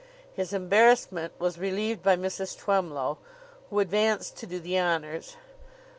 His 0.33 0.51
embarrassment 0.51 1.31
was 1.37 1.59
relieved 1.59 2.01
by 2.01 2.15
Mrs. 2.17 2.57
Twemlow, 2.57 3.19
who 3.69 3.79
advanced 3.79 4.35
to 4.37 4.47
do 4.47 4.59
the 4.59 4.79
honors. 4.79 5.37